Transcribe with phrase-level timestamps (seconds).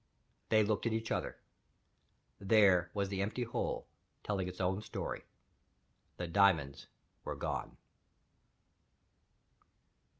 [0.49, 1.37] They looked at each other.
[2.39, 3.85] There was the empty hole,
[4.23, 5.25] telling its own story.
[6.17, 6.87] The diamonds
[7.23, 7.77] were gone.